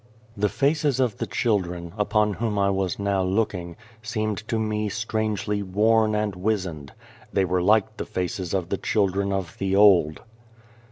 The 0.35 0.49
faces 0.49 0.99
of 0.99 1.17
the 1.17 1.27
children, 1.27 1.93
upon 1.95 2.33
whom 2.33 2.57
I 2.57 2.71
was 2.71 2.97
now 2.97 3.21
looking, 3.21 3.75
seemed 4.01 4.39
to 4.47 4.57
me 4.57 4.89
strangely 4.89 5.61
worn 5.61 6.15
and 6.15 6.35
wizened. 6.35 6.91
They 7.31 7.45
were 7.45 7.61
like 7.61 7.97
the 7.97 8.05
faces 8.07 8.51
of 8.55 8.69
the 8.69 8.77
children 8.79 9.31
of 9.31 9.59
the 9.59 9.75
old. 9.75 10.23